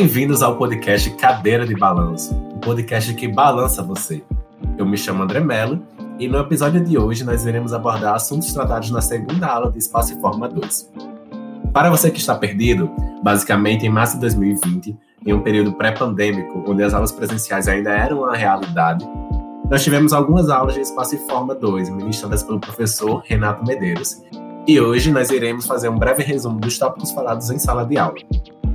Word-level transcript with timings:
Bem-vindos 0.00 0.42
ao 0.42 0.56
podcast 0.56 1.10
Cadeira 1.10 1.66
de 1.66 1.76
Balanço, 1.76 2.34
um 2.34 2.58
podcast 2.58 3.12
que 3.12 3.28
balança 3.28 3.82
você. 3.82 4.24
Eu 4.78 4.86
me 4.86 4.96
chamo 4.96 5.22
André 5.22 5.40
Mello 5.40 5.82
e 6.18 6.26
no 6.26 6.38
episódio 6.38 6.82
de 6.82 6.96
hoje 6.96 7.22
nós 7.22 7.44
iremos 7.44 7.74
abordar 7.74 8.14
assuntos 8.14 8.50
tratados 8.50 8.90
na 8.90 9.02
segunda 9.02 9.46
aula 9.46 9.70
de 9.70 9.76
Espaço 9.76 10.14
e 10.14 10.20
Forma 10.22 10.48
2. 10.48 10.90
Para 11.74 11.90
você 11.90 12.10
que 12.10 12.18
está 12.18 12.34
perdido, 12.34 12.90
basicamente 13.22 13.84
em 13.84 13.90
março 13.90 14.14
de 14.14 14.20
2020, 14.22 14.96
em 15.26 15.34
um 15.34 15.42
período 15.42 15.74
pré-pandêmico, 15.74 16.64
onde 16.66 16.82
as 16.82 16.94
aulas 16.94 17.12
presenciais 17.12 17.68
ainda 17.68 17.90
eram 17.90 18.22
uma 18.22 18.34
realidade, 18.34 19.06
nós 19.70 19.84
tivemos 19.84 20.14
algumas 20.14 20.48
aulas 20.48 20.76
de 20.76 20.80
Espaço 20.80 21.16
e 21.16 21.18
Forma 21.28 21.54
2, 21.54 21.90
ministradas 21.90 22.42
pelo 22.42 22.58
professor 22.58 23.22
Renato 23.26 23.66
Medeiros, 23.66 24.22
e 24.66 24.80
hoje 24.80 25.12
nós 25.12 25.28
iremos 25.28 25.66
fazer 25.66 25.90
um 25.90 25.98
breve 25.98 26.22
resumo 26.22 26.58
dos 26.58 26.78
tópicos 26.78 27.10
falados 27.10 27.50
em 27.50 27.58
sala 27.58 27.84
de 27.84 27.98
aula. 27.98 28.16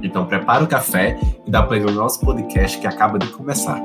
Então 0.06 0.24
prepara 0.28 0.64
o 0.64 0.68
café 0.68 1.20
e 1.46 1.50
dá 1.50 1.64
play 1.64 1.80
no 1.80 1.92
nosso 1.92 2.20
podcast 2.20 2.78
que 2.80 2.86
acaba 2.86 3.18
de 3.18 3.28
começar. 3.30 3.82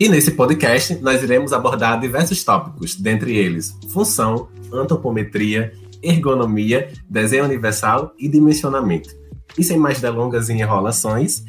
E 0.00 0.08
nesse 0.08 0.32
podcast 0.32 0.96
nós 0.96 1.22
iremos 1.22 1.52
abordar 1.52 2.00
diversos 2.00 2.42
tópicos, 2.42 2.96
dentre 2.96 3.36
eles 3.36 3.78
função, 3.92 4.48
antropometria, 4.72 5.72
ergonomia, 6.02 6.92
desenho 7.08 7.44
universal 7.44 8.12
e 8.18 8.28
dimensionamento. 8.28 9.10
E 9.56 9.62
sem 9.62 9.78
mais 9.78 10.00
delongas 10.00 10.48
e 10.48 10.54
enrolações, 10.54 11.44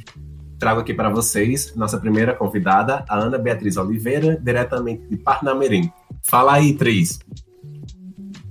trago 0.60 0.82
aqui 0.82 0.94
para 0.94 1.10
vocês 1.10 1.76
nossa 1.76 1.98
primeira 1.98 2.34
convidada, 2.34 3.06
a 3.08 3.18
Ana 3.18 3.38
Beatriz 3.38 3.78
Oliveira, 3.78 4.38
diretamente 4.42 5.08
de 5.08 5.18
Parnamirim. 5.18 5.92
Fala 6.24 6.54
aí, 6.54 6.74
Tris. 6.74 7.20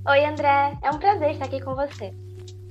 Oi, 0.07 0.25
André. 0.25 0.77
É 0.83 0.91
um 0.91 0.99
prazer 0.99 1.31
estar 1.31 1.47
aqui 1.47 1.61
com 1.61 1.75
você. 1.75 2.13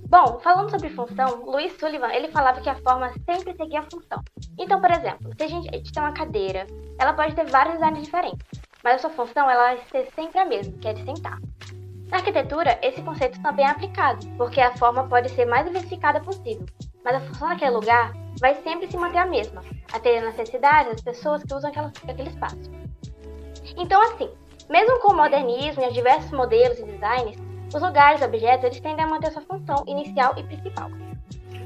Bom, 0.08 0.40
falando 0.44 0.70
sobre 0.70 0.90
função, 0.90 1.44
Louis 1.44 1.76
Sullivan, 1.80 2.14
ele 2.14 2.28
falava 2.28 2.62
que 2.62 2.70
a 2.70 2.76
forma 2.76 3.12
sempre 3.28 3.56
seguia 3.58 3.80
a 3.80 3.90
função. 3.90 4.22
Então, 4.60 4.80
por 4.80 4.92
exemplo, 4.92 5.32
se 5.36 5.44
a 5.44 5.48
gente 5.48 5.92
tem 5.92 6.04
uma 6.04 6.14
cadeira, 6.14 6.68
ela 7.00 7.14
pode 7.14 7.34
ter 7.34 7.46
vários 7.46 7.80
designs 7.80 8.04
diferentes, 8.04 8.46
mas 8.84 8.96
a 8.96 9.00
sua 9.00 9.10
função 9.10 9.50
ela 9.50 9.74
vai 9.74 9.80
ser 9.92 10.08
sempre 10.14 10.40
a 10.40 10.46
mesma, 10.46 10.78
que 10.80 10.88
é 10.88 10.94
de 10.94 11.04
sentar. 11.04 11.40
Na 12.12 12.18
arquitetura, 12.18 12.78
esse 12.84 13.02
conceito 13.02 13.42
também 13.42 13.66
é 13.66 13.70
aplicado, 13.70 14.24
porque 14.38 14.62
a 14.62 14.78
forma 14.78 15.08
pode 15.08 15.30
ser 15.30 15.46
mais 15.46 15.66
diversificada 15.66 16.22
possível, 16.22 16.68
mas 17.04 17.16
a 17.16 17.20
função 17.22 17.50
daquele 17.50 17.72
lugar 17.72 18.14
vai 18.40 18.56
sempre 18.64 18.90
se 18.90 18.98
manter 18.98 19.18
a 19.18 19.26
mesma, 19.26 19.62
atender 19.92 20.20
a 20.20 20.32
necessidade 20.32 20.90
das 20.90 21.02
pessoas 21.02 21.44
que 21.44 21.54
usam 21.54 21.70
aquela, 21.70 21.92
aquele 22.08 22.30
espaço. 22.30 22.72
Então, 23.78 24.02
assim, 24.02 24.30
mesmo 24.70 25.00
com 25.00 25.14
o 25.14 25.16
modernismo 25.16 25.84
e 25.84 25.88
os 25.88 25.94
diversos 25.94 26.32
modelos 26.32 26.80
e 26.80 26.84
designs, 26.86 27.38
os 27.74 27.82
lugares 27.82 28.22
e 28.22 28.24
objetos 28.24 28.66
eles 28.66 28.80
tendem 28.80 29.04
a 29.04 29.08
manter 29.08 29.32
sua 29.32 29.42
função 29.42 29.84
inicial 29.88 30.34
e 30.38 30.44
principal, 30.44 30.90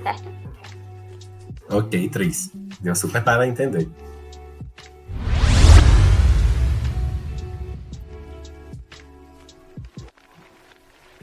certo? 0.04 0.30
Ok, 1.70 2.10
Tris. 2.10 2.52
Deu 2.80 2.96
super 2.96 3.24
para 3.24 3.48
entender. 3.48 3.90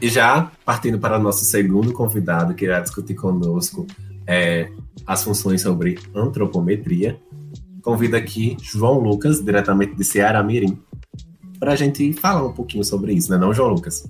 E 0.01 0.09
já 0.09 0.51
partindo 0.67 0.99
para 0.99 1.19
o 1.19 1.23
nosso 1.23 1.45
segundo 1.47 1.93
convidado, 1.93 2.55
que 2.55 2.67
irá 2.67 2.81
discutir 2.81 3.15
conosco 3.15 3.87
é, 4.27 4.69
as 5.07 5.23
funções 5.23 5.63
sobre 5.63 5.99
antropometria, 6.15 7.19
convido 7.83 8.17
aqui 8.17 8.57
João 8.63 8.99
Lucas, 8.99 9.41
diretamente 9.41 9.95
de 9.95 10.05
Ceará 10.05 10.43
Mirim, 10.43 10.79
para 11.59 11.73
a 11.73 11.77
gente 11.77 12.13
falar 12.13 12.45
um 12.45 12.53
pouquinho 12.53 12.85
sobre 12.85 13.13
isso, 13.13 13.31
né, 13.31 13.39
não, 13.39 13.53
João 13.53 13.69
Lucas? 13.69 14.09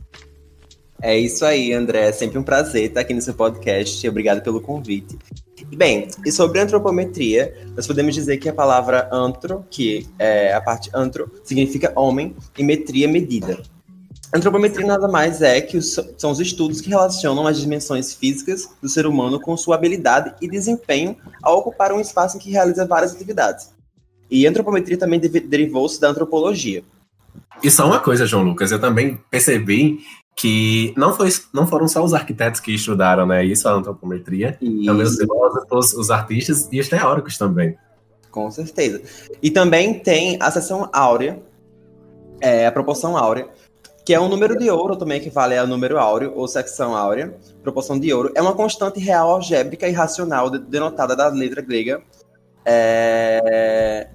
É 1.02 1.18
isso 1.18 1.44
aí, 1.44 1.72
André. 1.72 2.08
É 2.08 2.12
sempre 2.12 2.38
um 2.38 2.42
prazer 2.42 2.84
estar 2.84 3.00
aqui 3.00 3.20
seu 3.20 3.34
podcast. 3.34 4.08
Obrigado 4.08 4.42
pelo 4.42 4.60
convite. 4.60 5.18
Bem, 5.76 6.08
e 6.24 6.32
sobre 6.32 6.60
antropometria, 6.60 7.54
nós 7.76 7.86
podemos 7.86 8.14
dizer 8.14 8.38
que 8.38 8.48
a 8.48 8.54
palavra 8.54 9.08
antro, 9.12 9.64
que 9.70 10.06
é 10.18 10.54
a 10.54 10.60
parte 10.60 10.90
antro, 10.94 11.30
significa 11.42 11.92
homem, 11.94 12.34
e 12.56 12.62
metria, 12.62 13.06
medida. 13.06 13.62
Antropometria 14.34 14.84
nada 14.84 15.06
mais 15.06 15.42
é 15.42 15.60
que 15.60 15.76
os, 15.76 15.94
são 16.18 16.32
os 16.32 16.40
estudos 16.40 16.80
que 16.80 16.88
relacionam 16.88 17.46
as 17.46 17.60
dimensões 17.60 18.12
físicas 18.12 18.68
do 18.82 18.88
ser 18.88 19.06
humano 19.06 19.38
com 19.38 19.56
sua 19.56 19.76
habilidade 19.76 20.34
e 20.42 20.48
desempenho 20.48 21.16
ao 21.40 21.58
ocupar 21.58 21.92
um 21.92 22.00
espaço 22.00 22.36
em 22.36 22.40
que 22.40 22.50
realiza 22.50 22.84
várias 22.84 23.14
atividades. 23.14 23.72
E 24.28 24.44
antropometria 24.44 24.98
também 24.98 25.20
derivou-se 25.20 26.00
da 26.00 26.08
antropologia. 26.08 26.82
E 27.62 27.70
só 27.70 27.86
uma 27.86 28.00
coisa, 28.00 28.26
João 28.26 28.42
Lucas, 28.42 28.72
eu 28.72 28.80
também 28.80 29.20
percebi 29.30 30.00
que 30.34 30.92
não, 30.96 31.14
foi, 31.14 31.28
não 31.52 31.64
foram 31.64 31.86
só 31.86 32.02
os 32.02 32.12
arquitetos 32.12 32.60
que 32.60 32.74
estudaram 32.74 33.24
né, 33.24 33.44
isso, 33.44 33.68
a 33.68 33.72
antropometria, 33.72 34.58
isso. 34.60 34.84
também 34.84 35.06
os 35.06 35.16
filósofos, 35.16 35.94
os 35.94 36.10
artistas 36.10 36.68
e 36.72 36.80
os 36.80 36.88
teóricos 36.88 37.38
também. 37.38 37.76
Com 38.32 38.50
certeza. 38.50 39.00
E 39.40 39.48
também 39.48 40.00
tem 40.00 40.36
a 40.40 40.50
seção 40.50 40.90
áurea, 40.92 41.40
é, 42.40 42.66
a 42.66 42.72
proporção 42.72 43.16
áurea, 43.16 43.48
que 44.04 44.12
é 44.12 44.20
um 44.20 44.28
número 44.28 44.56
de 44.58 44.70
ouro 44.70 44.96
também 44.96 45.20
que 45.20 45.30
vale 45.30 45.56
ao 45.56 45.66
número 45.66 45.98
áureo 45.98 46.32
ou 46.36 46.46
secção 46.46 46.94
áurea, 46.94 47.34
proporção 47.62 47.98
de 47.98 48.12
ouro, 48.12 48.30
é 48.34 48.42
uma 48.42 48.52
constante 48.52 49.00
real 49.00 49.30
algébrica 49.30 49.88
e 49.88 49.92
racional 49.92 50.50
denotada 50.50 51.16
da 51.16 51.28
letra 51.28 51.62
grega. 51.62 52.02
É... 52.66 54.08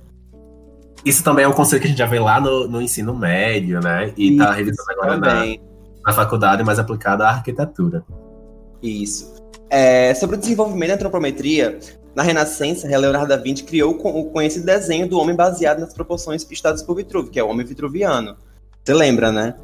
Isso 1.03 1.23
também 1.23 1.45
é 1.45 1.47
um 1.47 1.53
conceito 1.53 1.81
que 1.81 1.87
a 1.87 1.89
gente 1.89 1.97
já 1.97 2.05
vê 2.05 2.19
lá 2.19 2.39
no, 2.39 2.67
no 2.67 2.81
ensino 2.81 3.15
médio, 3.15 3.79
né? 3.79 4.13
E 4.15 4.33
está 4.33 4.51
revisando 4.51 4.91
agora 4.91 5.17
na, 5.17 5.45
na, 6.05 6.13
faculdade, 6.13 6.63
mais 6.63 6.77
aplicada 6.77 7.25
à 7.25 7.29
arquitetura. 7.29 8.03
Isso. 8.83 9.33
É, 9.69 10.13
sobre 10.13 10.35
o 10.35 10.39
desenvolvimento 10.39 10.89
da 10.89 10.95
antropometria, 10.95 11.79
na 12.13 12.21
Renascença, 12.21 12.87
Leonardo 12.87 13.29
da 13.29 13.37
Vinci 13.37 13.63
criou 13.63 13.91
o 13.91 14.25
conhecido 14.25 14.65
desenho 14.65 15.07
do 15.07 15.17
homem 15.17 15.35
baseado 15.35 15.79
nas 15.79 15.93
proporções 15.93 16.45
estudadas 16.49 16.83
por 16.83 16.95
Vitruvio, 16.95 17.31
que 17.31 17.39
é 17.39 17.43
o 17.43 17.47
homem 17.47 17.65
vitruviano. 17.65 18.35
Você 18.83 18.93
lembra, 18.93 19.31
né? 19.31 19.55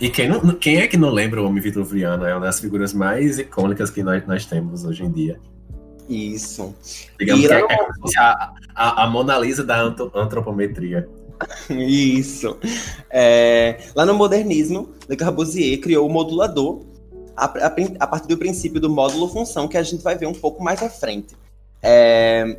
E 0.00 0.10
quem, 0.10 0.28
não, 0.28 0.40
quem 0.54 0.78
é 0.78 0.86
que 0.86 0.96
não 0.96 1.10
lembra 1.10 1.42
o 1.42 1.46
Homem 1.46 1.62
Vitruviano? 1.62 2.24
É 2.24 2.34
uma 2.34 2.46
das 2.46 2.60
figuras 2.60 2.92
mais 2.92 3.38
icônicas 3.38 3.90
que 3.90 4.02
nós, 4.02 4.26
nós 4.26 4.44
temos 4.44 4.84
hoje 4.84 5.04
em 5.04 5.10
dia. 5.10 5.40
Isso. 6.08 6.74
Digamos 7.18 7.46
que 7.46 7.52
é, 7.52 7.60
é 7.60 8.18
a, 8.18 8.52
a, 8.74 9.04
a, 9.04 9.06
Mona 9.08 9.38
Lisa 9.38 9.64
da 9.64 9.80
antropometria. 10.14 11.08
Isso. 11.70 12.58
É, 13.10 13.78
lá 13.94 14.04
no 14.04 14.14
modernismo, 14.14 14.90
Le 15.08 15.16
Corbusier 15.16 15.80
criou 15.80 16.06
o 16.06 16.12
modulador 16.12 16.84
a, 17.36 17.46
a, 17.46 17.74
a, 18.00 18.06
partir 18.06 18.28
do 18.28 18.36
princípio 18.36 18.80
do 18.80 18.90
módulo-função, 18.90 19.66
que 19.66 19.76
a 19.76 19.82
gente 19.82 20.02
vai 20.02 20.16
ver 20.16 20.26
um 20.26 20.34
pouco 20.34 20.62
mais 20.62 20.82
à 20.82 20.90
frente. 20.90 21.34
É, 21.82 22.58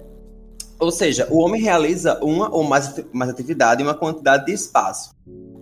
ou 0.79 0.91
seja, 0.91 1.27
o 1.29 1.39
homem 1.39 1.61
realiza 1.61 2.19
uma 2.23 2.53
ou 2.53 2.63
mais, 2.63 2.93
mais 3.13 3.29
atividade 3.29 3.81
em 3.81 3.85
uma 3.85 3.93
quantidade 3.93 4.45
de 4.45 4.53
espaço 4.53 5.15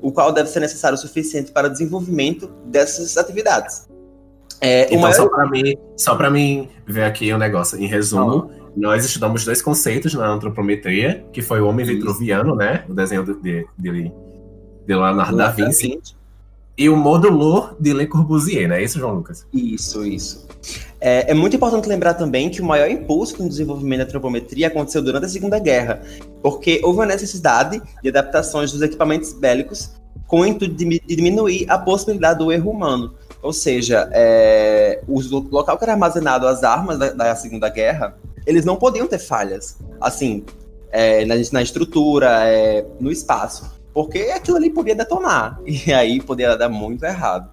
o 0.03 0.11
qual 0.11 0.31
deve 0.33 0.49
ser 0.49 0.59
necessário 0.59 0.95
o 0.95 1.01
suficiente 1.01 1.51
para 1.51 1.67
o 1.67 1.69
desenvolvimento 1.69 2.47
dessas 2.65 3.17
atividades. 3.17 3.87
É, 4.59 4.85
então, 4.85 4.99
maior... 4.99 5.13
só 5.13 5.29
para 5.29 5.49
mim, 5.49 5.77
só 5.97 6.15
para 6.15 6.29
mim 6.29 6.69
ver 6.85 7.05
aqui 7.05 7.33
um 7.33 7.37
negócio, 7.37 7.79
em 7.79 7.87
resumo, 7.87 8.51
ah. 8.51 8.69
nós 8.75 9.05
estudamos 9.05 9.45
dois 9.45 9.61
conceitos 9.61 10.13
na 10.13 10.27
antropometria, 10.27 11.25
que 11.31 11.41
foi 11.41 11.61
o 11.61 11.67
homem 11.67 11.85
vitruviano, 11.85 12.53
né, 12.55 12.83
o 12.87 12.93
desenho 12.93 13.23
de, 13.23 13.33
de, 13.41 13.67
de, 13.77 13.91
de 13.91 14.11
Leonardo 14.87 15.37
da 15.37 15.49
Vinci, 15.49 15.99
e 16.77 16.89
o 16.89 16.97
modulor 16.97 17.75
de 17.79 17.93
Le 17.93 18.07
Corbusier, 18.07 18.67
né? 18.67 18.81
Isso, 18.81 18.97
João 18.99 19.15
Lucas? 19.15 19.45
Isso, 19.53 20.03
isso. 20.05 20.47
É, 20.99 21.31
é, 21.31 21.33
muito 21.33 21.55
importante 21.55 21.87
lembrar 21.87 22.13
também 22.13 22.49
que 22.49 22.61
o 22.61 22.65
maior 22.65 22.89
impulso 22.89 23.41
no 23.43 23.49
desenvolvimento 23.49 23.99
da 23.99 24.05
antropometria 24.05 24.67
aconteceu 24.67 25.01
durante 25.01 25.25
a 25.25 25.29
Segunda 25.29 25.59
Guerra, 25.59 26.01
porque 26.41 26.81
houve 26.83 27.01
a 27.01 27.05
necessidade 27.05 27.81
de 28.01 28.09
adaptações 28.09 28.71
dos 28.71 28.81
equipamentos 28.81 29.33
bélicos 29.33 29.91
com 30.25 30.39
o 30.39 30.45
intuito 30.45 30.75
de, 30.75 30.99
de 30.99 31.15
diminuir 31.15 31.65
a 31.69 31.77
possibilidade 31.77 32.39
do 32.39 32.51
erro 32.51 32.71
humano. 32.71 33.13
Ou 33.41 33.51
seja, 33.51 34.09
é, 34.13 35.03
o 35.07 35.19
local 35.51 35.77
que 35.77 35.83
era 35.83 35.91
armazenado 35.91 36.47
as 36.47 36.63
armas 36.63 36.97
da, 36.97 37.09
da, 37.11 37.35
Segunda 37.35 37.69
Guerra, 37.69 38.17
eles 38.47 38.63
não 38.63 38.77
podiam 38.77 39.05
ter 39.05 39.19
falhas, 39.19 39.77
assim, 39.99 40.45
é, 40.91 41.25
na, 41.25 41.35
na, 41.51 41.61
estrutura, 41.61 42.47
é, 42.47 42.85
no 42.99 43.11
espaço 43.11 43.82
porque 43.93 44.19
aquilo 44.35 44.57
ali 44.57 44.69
podia 44.69 44.95
detonar. 44.95 45.59
E 45.65 45.93
aí 45.93 46.21
poderia 46.21 46.57
dar 46.57 46.69
muito 46.69 47.03
errado. 47.05 47.49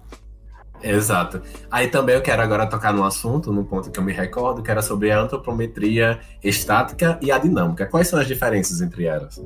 Exato. 0.83 1.41
Aí 1.69 1.87
também 1.87 2.15
eu 2.15 2.21
quero 2.21 2.41
agora 2.41 2.65
tocar 2.65 2.93
no 2.93 3.03
assunto, 3.03 3.51
no 3.51 3.63
ponto 3.63 3.91
que 3.91 3.99
eu 3.99 4.03
me 4.03 4.11
recordo, 4.11 4.63
que 4.63 4.71
era 4.71 4.81
sobre 4.81 5.11
a 5.11 5.21
antropometria 5.21 6.19
estática 6.43 7.19
e 7.21 7.31
a 7.31 7.37
dinâmica. 7.37 7.85
Quais 7.85 8.07
são 8.07 8.19
as 8.19 8.27
diferenças 8.27 8.81
entre 8.81 9.05
elas? 9.05 9.39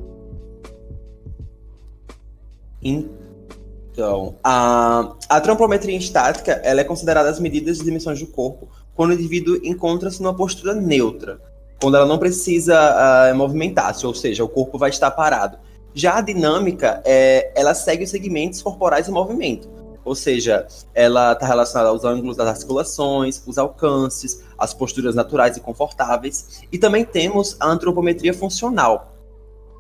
Então, 2.82 4.36
a, 4.44 5.14
a 5.28 5.38
antropometria 5.38 5.98
estática 5.98 6.54
ela 6.64 6.82
é 6.82 6.84
considerada 6.84 7.30
as 7.30 7.40
medidas 7.40 7.80
de 7.80 7.84
dimensões 7.84 8.20
do 8.20 8.28
corpo 8.28 8.70
quando 8.94 9.12
o 9.12 9.14
indivíduo 9.14 9.60
encontra-se 9.64 10.22
numa 10.22 10.34
postura 10.34 10.74
neutra, 10.74 11.40
quando 11.82 11.98
ela 11.98 12.06
não 12.06 12.18
precisa 12.18 12.76
uh, 12.76 13.36
movimentar-se, 13.36 14.06
ou 14.08 14.14
seja, 14.14 14.44
o 14.44 14.48
corpo 14.48 14.78
vai 14.78 14.90
estar 14.90 15.12
parado. 15.12 15.58
Já 15.96 16.18
a 16.18 16.22
dinâmica, 16.22 17.02
é, 17.06 17.54
ela 17.56 17.74
segue 17.74 18.04
os 18.04 18.10
segmentos 18.10 18.62
corporais 18.62 19.08
em 19.08 19.12
movimento. 19.12 19.70
Ou 20.04 20.14
seja, 20.14 20.68
ela 20.94 21.32
está 21.32 21.48
relacionada 21.48 21.90
aos 21.90 22.04
ângulos 22.04 22.36
das 22.36 22.48
articulações, 22.48 23.42
os 23.48 23.58
alcances, 23.58 24.44
as 24.58 24.74
posturas 24.74 25.16
naturais 25.16 25.56
e 25.56 25.62
confortáveis. 25.62 26.62
E 26.70 26.78
também 26.78 27.06
temos 27.06 27.56
a 27.62 27.68
antropometria 27.68 28.34
funcional, 28.34 29.16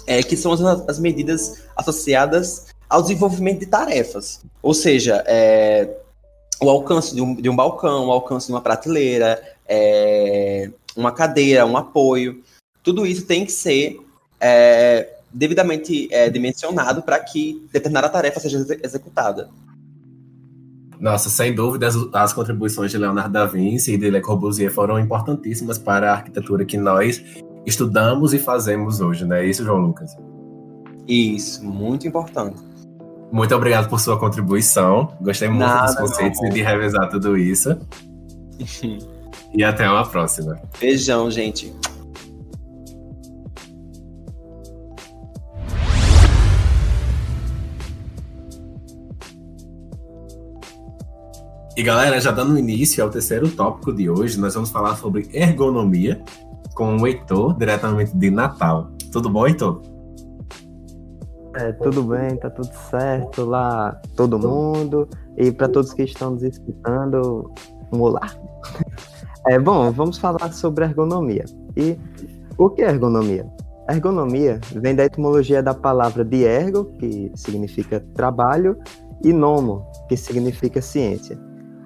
é, 0.07 0.23
que 0.23 0.37
são 0.37 0.53
as, 0.53 0.61
as, 0.61 0.99
medidas 0.99 1.63
associadas 1.75 2.67
ao 2.89 3.01
desenvolvimento 3.01 3.59
de 3.59 3.65
tarefas. 3.65 4.41
Ou 4.63 4.73
seja, 4.73 5.21
é, 5.27 5.95
o 6.61 6.69
alcance 6.69 7.13
de 7.13 7.21
um, 7.21 7.35
de 7.35 7.49
um, 7.49 7.55
balcão, 7.55 8.07
o 8.07 8.11
alcance 8.11 8.47
de 8.47 8.53
uma 8.53 8.61
prateleira, 8.61 9.43
é, 9.67 10.71
uma 10.95 11.11
cadeira, 11.11 11.65
um 11.65 11.75
apoio. 11.75 12.41
Tudo 12.81 13.05
isso 13.05 13.25
tem 13.25 13.45
que 13.45 13.51
ser 13.51 13.99
é, 14.39 15.14
devidamente 15.35 16.07
é, 16.11 16.29
dimensionado 16.29 17.01
para 17.01 17.19
que 17.19 17.61
determinada 17.71 18.07
tarefa 18.07 18.39
seja 18.39 18.65
executada. 18.81 19.49
Nossa, 20.97 21.29
sem 21.29 21.53
dúvida, 21.53 21.87
as, 21.87 21.95
as, 22.13 22.33
contribuições 22.33 22.89
de 22.89 22.97
Leonardo 22.97 23.33
da 23.33 23.45
Vinci 23.45 23.93
e 23.93 23.97
de 23.97 24.09
Le 24.09 24.21
Corbusier 24.21 24.71
foram 24.71 24.97
importantíssimas 24.97 25.77
para 25.77 26.09
a 26.09 26.13
arquitetura 26.13 26.63
que 26.63 26.77
nós 26.77 27.21
estudamos 27.65 28.33
e 28.33 28.39
fazemos 28.39 29.01
hoje, 29.01 29.25
não 29.25 29.35
é 29.35 29.45
isso, 29.45 29.63
João 29.63 29.79
Lucas? 29.79 30.15
Isso, 31.05 31.63
muito 31.65 32.07
importante. 32.07 32.57
Muito 33.31 33.53
obrigado 33.53 33.89
por 33.89 33.99
sua 33.99 34.17
contribuição. 34.17 35.11
Gostei 35.19 35.49
muito 35.49 35.59
Nada, 35.59 35.87
dos 35.87 35.95
conceitos 35.95 36.41
e 36.43 36.49
de 36.49 36.61
revezar 36.61 37.09
tudo 37.09 37.37
isso. 37.37 37.77
e 39.53 39.63
até 39.63 39.89
uma 39.89 40.07
próxima. 40.07 40.57
Beijão, 40.79 41.29
gente. 41.29 41.73
E 51.77 51.83
galera, 51.83 52.21
já 52.21 52.31
dando 52.31 52.57
início 52.57 53.03
ao 53.03 53.09
terceiro 53.09 53.49
tópico 53.49 53.91
de 53.91 54.09
hoje, 54.09 54.39
nós 54.39 54.53
vamos 54.53 54.71
falar 54.71 54.95
sobre 54.95 55.29
ergonomia 55.33 56.23
com 56.73 56.95
o 56.95 57.05
Heitor, 57.05 57.57
diretamente 57.57 58.15
de 58.15 58.31
Natal. 58.31 58.91
Tudo 59.11 59.29
bom, 59.29 59.45
Heitor? 59.45 59.81
É, 61.53 61.73
tudo 61.73 62.01
bem, 62.03 62.37
tá 62.37 62.49
tudo 62.49 62.69
certo 62.89 63.43
lá, 63.43 63.91
todo 64.15 64.39
mundo. 64.39 65.09
E 65.37 65.51
para 65.51 65.67
todos 65.67 65.93
que 65.93 66.03
estão 66.03 66.31
nos 66.31 66.43
escutando, 66.43 67.51
um 67.91 68.01
olá. 68.01 68.21
É 69.47 69.59
bom, 69.59 69.91
vamos 69.91 70.17
falar 70.17 70.51
sobre 70.53 70.85
ergonomia. 70.85 71.45
E 71.77 71.95
o 72.57 72.67
que 72.67 72.81
é 72.81 72.89
ergonomia? 72.89 73.45
Ergonomia 73.87 74.59
vem 74.73 74.95
da 74.95 75.05
etimologia 75.05 75.61
da 75.61 75.71
palavra 75.71 76.25
de 76.25 76.43
ergo, 76.43 76.85
que 76.97 77.31
significa 77.35 78.03
trabalho, 78.15 78.75
e 79.23 79.31
nomo, 79.31 79.85
que 80.09 80.17
significa 80.17 80.81
ciência. 80.81 81.37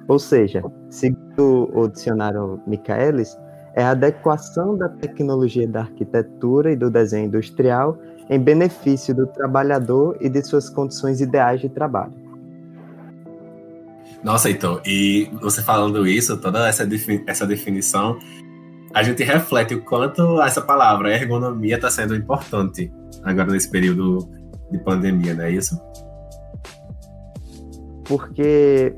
Ou 0.10 0.18
seja, 0.18 0.64
segundo 0.90 1.70
o 1.72 1.88
dicionário 1.88 2.60
Michaelis, 2.66 3.38
é 3.76 3.84
a 3.84 3.92
adequação 3.92 4.76
da 4.76 4.90
tecnologia 4.90 5.68
da 5.68 5.82
arquitetura 5.82 6.72
e 6.72 6.76
do 6.76 6.90
desenho 6.90 7.28
industrial 7.28 7.96
em 8.28 8.40
benefício 8.40 9.14
do 9.14 9.28
trabalhador 9.28 10.18
e 10.20 10.28
de 10.28 10.44
suas 10.44 10.68
condições 10.68 11.22
ideais 11.22 11.62
de 11.62 11.70
trabalho. 11.70 12.14
Nossa, 14.24 14.50
então, 14.50 14.82
e 14.84 15.30
você 15.42 15.62
falando 15.62 16.08
isso, 16.08 16.42
toda 16.42 16.68
essa, 16.68 16.90
essa 17.28 17.46
definição, 17.46 18.18
a 18.96 19.04
gente 19.04 19.24
reflete 19.24 19.76
o 19.76 19.84
quanto 19.84 20.42
essa 20.42 20.60
palavra 20.60 21.14
ergonomia 21.14 21.76
está 21.76 21.92
sendo 21.92 22.16
importante 22.16 22.92
agora 23.24 23.52
nesse 23.52 23.70
período 23.70 24.28
de 24.72 24.80
pandemia, 24.80 25.36
não 25.36 25.44
é 25.44 25.52
isso? 25.52 25.80
Porque 28.04 28.96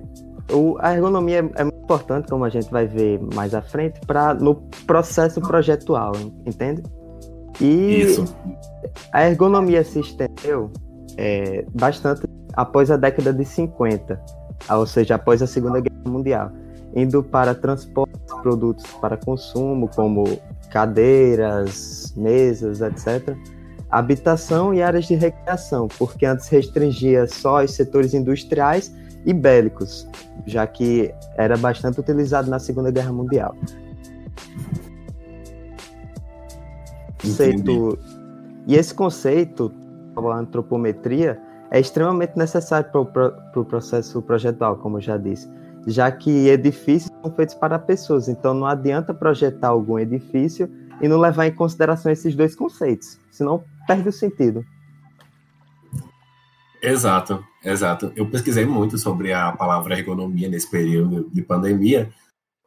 o, 0.51 0.77
a 0.80 0.94
ergonomia 0.94 1.38
é, 1.38 1.62
é, 1.62 1.63
muito 1.63 1.83
importante, 1.83 2.27
como 2.30 2.45
a 2.45 2.50
gente 2.50 2.69
vai 2.69 2.86
ver 2.86 3.19
mais 3.33 3.53
à 3.53 3.62
frente, 3.62 4.00
para 4.06 4.33
no 4.33 4.56
processo 4.86 5.42
projetual, 5.42 6.13
entende? 6.45 6.83
E 7.59 8.01
Isso. 8.01 8.25
a 9.12 9.27
ergonomia 9.27 9.83
se 9.83 10.00
estendeu 10.00 10.71
é, 11.18 11.65
bastante 11.74 12.24
após 12.53 12.89
a 12.92 12.98
década 12.98 13.33
de 13.33 13.45
50, 13.45 14.19
ou 14.69 14.86
seja, 14.86 15.15
após 15.15 15.42
a 15.42 15.48
Segunda 15.48 15.80
Guerra 15.80 16.01
Mundial, 16.07 16.51
indo 16.95 17.24
para 17.24 17.53
transportes, 17.56 18.33
produtos 18.42 18.86
para 19.00 19.18
consumo, 19.18 19.89
como 19.95 20.24
cadeiras, 20.69 22.13
mesas, 22.15 22.81
etc., 22.81 23.36
habitação 23.89 24.74
e 24.74 24.81
áreas 24.81 25.06
de 25.06 25.15
recreação, 25.15 25.88
porque 26.00 26.25
antes 26.25 26.48
restringia 26.48 27.27
só 27.27 27.63
os 27.63 27.74
setores 27.74 28.13
industriais 28.13 28.94
e 29.26 29.34
bélicos, 29.34 30.08
já 30.46 30.66
que 30.66 31.14
era 31.38 31.58
bastante 31.58 32.00
utilizado 32.00 32.50
na 32.50 32.60
Segunda 32.60 32.92
Guerra 32.92 33.12
Mundial. 33.12 33.56
Conceito, 37.22 38.00
e 38.68 38.76
esse 38.76 38.94
conceito, 38.94 39.72
a 40.16 40.36
antropometria, 40.36 41.40
é 41.70 41.80
extremamente 41.80 42.38
necessário 42.38 42.90
para 42.92 43.02
o 43.02 43.06
pro, 43.06 43.66
processo 43.66 44.22
projetual, 44.22 44.76
como 44.78 44.98
eu 44.98 45.02
já 45.02 45.18
disse, 45.18 45.50
já 45.88 46.12
que 46.12 46.48
edifícios 46.50 47.12
são 47.22 47.32
feitos 47.34 47.56
para 47.56 47.80
pessoas, 47.80 48.28
então 48.28 48.54
não 48.54 48.68
adianta 48.68 49.14
projetar 49.14 49.70
algum 49.70 49.98
edifício 49.98 50.70
e 51.02 51.08
não 51.08 51.18
levar 51.18 51.48
em 51.48 51.56
consideração 51.56 52.12
esses 52.12 52.36
dois 52.36 52.56
conceitos, 52.56 53.20
senão 53.32 53.64
perde 53.88 54.10
o 54.10 54.12
sentido. 54.12 54.66
Exato, 56.82 57.44
exato. 57.63 58.12
Eu 58.16 58.25
pesquisei 58.25 58.66
muito 58.66 58.98
sobre 58.98 59.34
a 59.34 59.52
palavra 59.52 59.98
ergonomia 59.98 60.50
nesse 60.50 60.69
período 60.69 61.30
de 61.31 61.42
pandemia, 61.42 62.10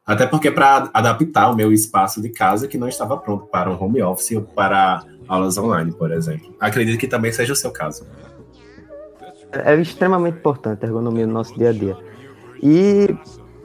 até 0.05 0.25
porque 0.25 0.51
para 0.51 0.89
adaptar 0.93 1.49
o 1.49 1.55
meu 1.55 1.73
espaço 1.73 2.21
de 2.21 2.29
casa 2.29 2.67
que 2.67 2.77
não 2.77 2.87
estava 2.87 3.17
pronto 3.17 3.45
para 3.47 3.69
um 3.69 3.81
home 3.81 4.01
office 4.01 4.31
ou 4.35 4.43
para 4.43 5.03
aulas 5.27 5.57
online, 5.57 5.91
por 5.91 6.11
exemplo. 6.11 6.55
Acredito 6.59 6.99
que 6.99 7.07
também 7.07 7.31
seja 7.31 7.53
o 7.53 7.55
seu 7.55 7.71
caso. 7.71 8.05
É 9.51 9.73
extremamente 9.75 10.37
importante 10.37 10.83
a 10.83 10.87
ergonomia 10.87 11.25
no 11.25 11.33
nosso 11.33 11.57
dia 11.57 11.69
a 11.69 11.73
dia. 11.73 11.97
E 12.61 13.07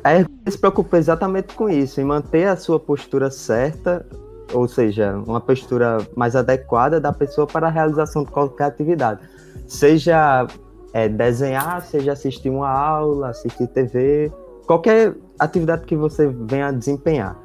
a 0.02 0.14
ergonomia 0.14 0.50
se 0.50 0.58
preocupa 0.58 0.96
exatamente 0.96 1.54
com 1.54 1.68
isso, 1.68 2.00
em 2.00 2.04
manter 2.04 2.46
a 2.46 2.56
sua 2.56 2.80
postura 2.80 3.30
certa, 3.30 4.06
ou 4.52 4.66
seja, 4.66 5.14
uma 5.26 5.40
postura 5.40 5.98
mais 6.16 6.34
adequada 6.34 7.00
da 7.00 7.12
pessoa 7.12 7.46
para 7.46 7.66
a 7.66 7.70
realização 7.70 8.24
de 8.24 8.30
qualquer 8.30 8.64
atividade 8.64 9.20
Seja 9.70 10.48
é, 10.92 11.08
desenhar, 11.08 11.82
seja 11.82 12.12
assistir 12.12 12.50
uma 12.50 12.68
aula, 12.68 13.28
assistir 13.28 13.66
TV, 13.68 14.32
qualquer 14.66 15.14
atividade 15.38 15.84
que 15.84 15.96
você 15.96 16.26
venha 16.26 16.72
desempenhar. 16.72 17.36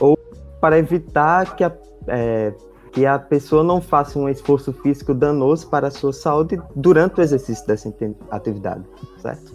Ou 0.00 0.16
para 0.60 0.78
evitar 0.78 1.56
que 1.56 1.64
a, 1.64 1.72
é, 2.08 2.52
que 2.92 3.04
a 3.04 3.18
pessoa 3.18 3.62
não 3.62 3.80
faça 3.80 4.18
um 4.18 4.28
esforço 4.28 4.72
físico 4.72 5.12
danoso 5.12 5.68
para 5.68 5.88
a 5.88 5.90
sua 5.90 6.12
saúde 6.12 6.60
durante 6.74 7.20
o 7.20 7.22
exercício 7.22 7.66
dessa 7.66 7.92
atividade, 8.30 8.84
certo? 9.20 9.52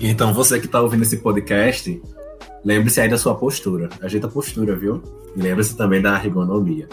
Então, 0.00 0.32
você 0.32 0.58
que 0.58 0.66
está 0.66 0.80
ouvindo 0.80 1.02
esse 1.02 1.18
podcast, 1.18 2.02
lembre-se 2.64 3.00
aí 3.00 3.08
da 3.08 3.18
sua 3.18 3.34
postura. 3.34 3.88
Ajeita 4.00 4.26
a 4.26 4.30
postura, 4.30 4.74
viu? 4.74 5.02
E 5.36 5.40
lembre-se 5.40 5.76
também 5.76 6.00
da 6.00 6.16
ergonomia. 6.16 6.88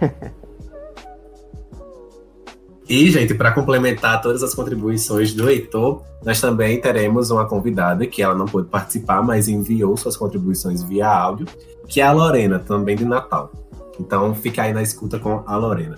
E, 2.88 3.10
gente, 3.10 3.34
para 3.34 3.52
complementar 3.52 4.22
todas 4.22 4.42
as 4.42 4.54
contribuições 4.54 5.34
do 5.34 5.48
Heitor, 5.50 6.02
nós 6.24 6.40
também 6.40 6.80
teremos 6.80 7.30
uma 7.30 7.46
convidada 7.46 8.06
que 8.06 8.22
ela 8.22 8.34
não 8.34 8.46
pôde 8.46 8.68
participar, 8.68 9.22
mas 9.22 9.46
enviou 9.46 9.94
suas 9.94 10.16
contribuições 10.16 10.82
via 10.82 11.06
áudio, 11.06 11.46
que 11.86 12.00
é 12.00 12.04
a 12.04 12.12
Lorena, 12.12 12.58
também 12.58 12.96
de 12.96 13.04
Natal. 13.04 13.52
Então, 14.00 14.34
fica 14.34 14.62
aí 14.62 14.72
na 14.72 14.80
escuta 14.80 15.18
com 15.18 15.42
a 15.46 15.56
Lorena. 15.56 15.96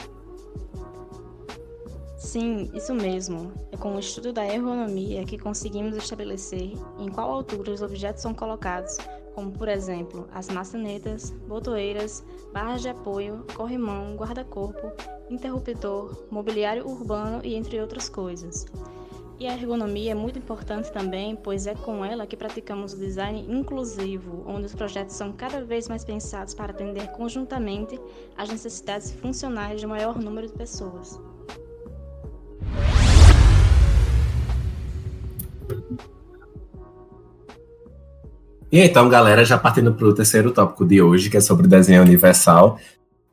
Sim, 2.19 2.69
isso 2.75 2.93
mesmo. 2.93 3.53
É 3.71 3.77
com 3.77 3.95
o 3.95 4.01
estudo 4.01 4.33
da 4.33 4.45
ergonomia 4.45 5.25
que 5.25 5.39
conseguimos 5.39 5.97
estabelecer 5.97 6.73
em 6.99 7.09
qual 7.09 7.31
altura 7.31 7.71
os 7.71 7.83
objetos 7.83 8.23
são 8.23 8.35
colocados 8.35 8.99
como 9.41 9.53
por 9.53 9.69
exemplo 9.69 10.29
as 10.35 10.51
maçanetas, 10.51 11.31
botoeiras, 11.49 12.23
barras 12.53 12.83
de 12.83 12.91
apoio, 12.91 13.47
corrimão, 13.57 14.15
guarda-corpo, 14.15 14.93
interruptor, 15.31 16.27
mobiliário 16.31 16.87
urbano 16.87 17.41
e 17.43 17.55
entre 17.55 17.81
outras 17.81 18.11
coisas. 18.11 18.67
E 19.39 19.47
a 19.47 19.55
ergonomia 19.55 20.13
é 20.13 20.15
muito 20.15 20.39
importante 20.39 20.93
também, 20.93 21.35
pois 21.35 21.67
é 21.67 21.75
com 21.75 22.05
ela 22.05 22.27
que 22.27 22.37
praticamos 22.37 22.93
o 22.93 22.99
design 22.99 23.47
inclusivo, 23.49 24.45
onde 24.47 24.67
os 24.67 24.75
projetos 24.75 25.17
são 25.17 25.33
cada 25.33 25.65
vez 25.65 25.89
mais 25.89 26.05
pensados 26.05 26.53
para 26.53 26.73
atender 26.73 27.11
conjuntamente 27.13 27.99
às 28.37 28.51
necessidades 28.51 29.11
funcionais 29.11 29.81
de 29.81 29.87
maior 29.87 30.19
número 30.19 30.49
de 30.49 30.53
pessoas. 30.53 31.19
E 38.73 38.81
então, 38.81 39.09
galera, 39.09 39.45
já 39.45 39.59
partindo 39.59 39.93
para 39.93 40.07
o 40.07 40.15
terceiro 40.15 40.53
tópico 40.53 40.87
de 40.87 41.03
hoje, 41.03 41.29
que 41.29 41.37
é 41.37 41.41
sobre 41.41 41.67
desenho 41.67 42.03
universal, 42.03 42.79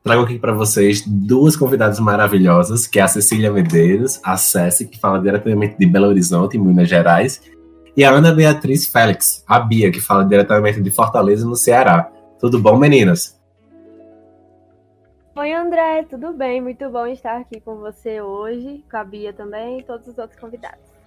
trago 0.02 0.22
aqui 0.22 0.36
para 0.36 0.52
vocês 0.52 1.04
duas 1.06 1.54
convidadas 1.54 2.00
maravilhosas, 2.00 2.88
que 2.88 2.98
é 2.98 3.02
a 3.02 3.08
Cecília 3.08 3.52
Medeiros, 3.52 4.20
a 4.24 4.36
Ceci, 4.36 4.86
que 4.86 4.98
fala 4.98 5.20
diretamente 5.20 5.78
de 5.78 5.86
Belo 5.86 6.08
Horizonte, 6.08 6.58
Minas 6.58 6.88
Gerais, 6.88 7.40
e 7.96 8.04
a 8.04 8.10
Ana 8.10 8.32
Beatriz 8.32 8.88
Félix, 8.88 9.44
a 9.46 9.60
Bia, 9.60 9.92
que 9.92 10.00
fala 10.00 10.24
diretamente 10.24 10.80
de 10.80 10.90
Fortaleza, 10.90 11.46
no 11.46 11.54
Ceará. 11.54 12.10
Tudo 12.40 12.58
bom, 12.58 12.76
meninas? 12.76 13.38
Oi, 15.36 15.52
André, 15.52 16.02
tudo 16.10 16.32
bem? 16.32 16.60
Muito 16.60 16.90
bom 16.90 17.06
estar 17.06 17.36
aqui 17.36 17.60
com 17.60 17.76
você 17.76 18.20
hoje, 18.20 18.84
com 18.90 18.96
a 18.96 19.04
Bia 19.04 19.32
também 19.32 19.78
e 19.78 19.82
todos 19.84 20.08
os 20.08 20.18
outros 20.18 20.38
convidados. 20.40 20.97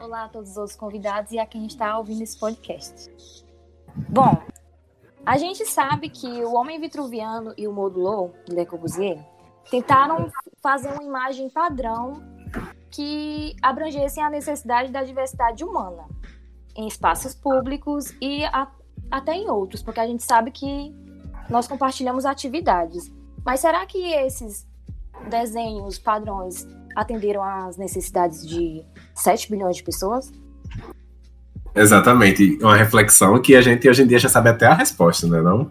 Olá 0.00 0.24
a 0.24 0.28
todos 0.28 0.50
os 0.50 0.56
outros 0.56 0.76
convidados 0.76 1.32
e 1.32 1.40
a 1.40 1.46
quem 1.46 1.66
está 1.66 1.98
ouvindo 1.98 2.22
esse 2.22 2.38
podcast. 2.38 3.10
Bom, 4.08 4.40
a 5.26 5.36
gente 5.36 5.66
sabe 5.66 6.08
que 6.08 6.26
o 6.44 6.54
Homem 6.54 6.80
Vitruviano 6.80 7.52
e 7.56 7.66
o 7.66 7.72
Modulor, 7.72 8.30
de 8.46 8.54
Le 8.54 8.64
Corbusier, 8.64 9.18
tentaram 9.68 10.30
fazer 10.62 10.92
uma 10.92 11.02
imagem 11.02 11.50
padrão 11.50 12.22
que 12.92 13.56
abrangessem 13.60 14.22
a 14.22 14.30
necessidade 14.30 14.92
da 14.92 15.02
diversidade 15.02 15.64
humana 15.64 16.06
em 16.76 16.86
espaços 16.86 17.34
públicos 17.34 18.14
e 18.22 18.44
a, 18.44 18.70
até 19.10 19.32
em 19.32 19.50
outros, 19.50 19.82
porque 19.82 19.98
a 19.98 20.06
gente 20.06 20.22
sabe 20.22 20.52
que 20.52 20.94
nós 21.50 21.66
compartilhamos 21.66 22.24
atividades. 22.24 23.12
Mas 23.44 23.58
será 23.58 23.84
que 23.84 24.12
esses 24.12 24.67
desenhos 25.28 25.98
padrões 25.98 26.66
atenderam 26.96 27.42
às 27.42 27.76
necessidades 27.76 28.46
de 28.46 28.84
7 29.14 29.50
bilhões 29.50 29.76
de 29.76 29.84
pessoas? 29.84 30.32
Exatamente. 31.74 32.58
Uma 32.60 32.74
reflexão 32.74 33.40
que 33.40 33.54
a 33.54 33.60
gente 33.60 33.88
hoje 33.88 34.02
em 34.02 34.06
dia 34.06 34.18
já 34.18 34.28
sabe 34.28 34.48
até 34.48 34.66
a 34.66 34.74
resposta, 34.74 35.26
não 35.26 35.38
é 35.38 35.42
não? 35.42 35.70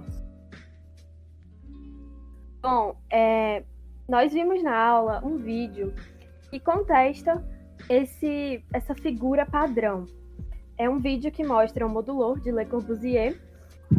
Bom, 2.61 2.95
é, 3.11 3.63
nós 4.07 4.31
vimos 4.31 4.63
na 4.63 4.75
aula 4.75 5.21
um 5.23 5.37
vídeo 5.37 5.93
que 6.49 6.59
contesta 6.59 7.43
esse, 7.89 8.63
essa 8.73 8.95
figura 8.95 9.45
padrão. 9.45 10.05
É 10.77 10.89
um 10.89 10.99
vídeo 10.99 11.31
que 11.31 11.43
mostra 11.43 11.85
um 11.85 11.89
modulor 11.89 12.39
de 12.39 12.51
Le 12.51 12.65
Corbusier 12.65 13.39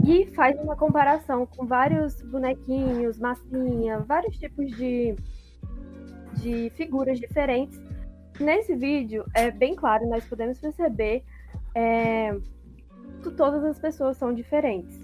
e 0.07 0.27
faz 0.35 0.59
uma 0.61 0.77
comparação 0.77 1.47
com 1.47 1.67
vários 1.67 2.23
bonequinhos, 2.23 3.19
massinha, 3.19 4.01
vários 4.01 4.37
tipos 4.39 4.71
de, 4.77 5.17
de 6.41 6.71
figuras 6.71 7.19
diferentes. 7.19 7.81
Nesse 8.41 8.75
vídeo, 8.75 9.25
é 9.35 9.51
bem 9.51 9.75
claro, 9.75 10.09
nós 10.09 10.25
podemos 10.25 10.59
perceber 10.59 11.25
é, 11.75 12.33
que 13.23 13.31
todas 13.37 13.65
as 13.65 13.79
pessoas 13.79 14.17
são 14.17 14.33
diferentes. 14.33 14.99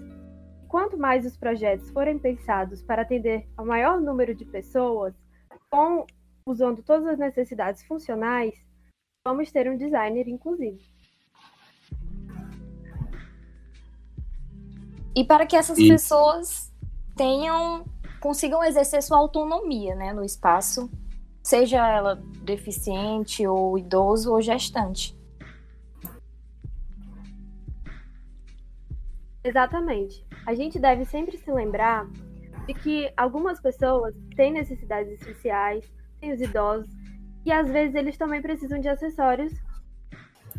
Quanto 0.67 0.97
mais 0.97 1.25
os 1.25 1.37
projetos 1.37 1.89
forem 1.89 2.17
pensados 2.17 2.81
para 2.81 3.01
atender 3.01 3.47
ao 3.55 3.65
maior 3.65 3.99
número 3.99 4.33
de 4.33 4.45
pessoas, 4.45 5.13
com 5.69 6.05
usando 6.47 6.83
todas 6.83 7.07
as 7.07 7.17
necessidades 7.17 7.83
funcionais, 7.83 8.53
vamos 9.25 9.51
ter 9.51 9.69
um 9.69 9.77
designer 9.77 10.27
inclusivo. 10.27 10.79
E 15.15 15.23
para 15.23 15.45
que 15.45 15.55
essas 15.55 15.77
e... 15.77 15.87
pessoas 15.87 16.71
tenham 17.15 17.85
consigam 18.19 18.63
exercer 18.63 19.03
sua 19.03 19.19
autonomia, 19.19 19.95
né, 19.95 20.11
no 20.11 20.23
espaço, 20.23 20.89
seja 21.45 21.87
ela 21.87 22.15
deficiente 22.41 23.45
ou 23.45 23.77
idoso 23.77 24.33
ou 24.33 24.41
gestante. 24.41 25.15
Exatamente. 29.43 30.25
A 30.43 30.55
gente 30.55 30.79
deve 30.79 31.05
sempre 31.05 31.37
se 31.37 31.51
lembrar 31.51 32.09
de 32.65 32.73
que 32.73 33.13
algumas 33.15 33.61
pessoas 33.61 34.15
têm 34.35 34.51
necessidades 34.51 35.21
especiais, 35.21 35.85
tem 36.19 36.33
os 36.33 36.41
idosos, 36.41 36.89
e 37.45 37.51
às 37.51 37.69
vezes 37.69 37.93
eles 37.93 38.17
também 38.17 38.41
precisam 38.41 38.79
de 38.79 38.89
acessórios 38.89 39.53